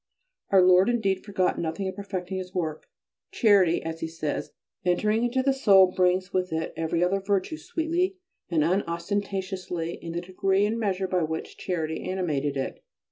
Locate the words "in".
1.85-1.93, 10.01-10.13